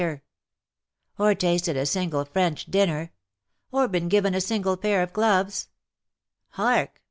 ^'''' 0.01 0.21
Or 1.19 1.35
tasted 1.35 1.77
a 1.77 1.85
single 1.85 2.25
French 2.25 2.65
dinner.''''" 2.65 3.11
Or 3.71 3.87
been 3.87 4.07
given 4.09 4.33
a 4.33 4.41
single 4.41 4.75
pair 4.75 5.03
of 5.03 5.13
gloves/^ 5.13 5.67
"Hark!" 6.53 6.99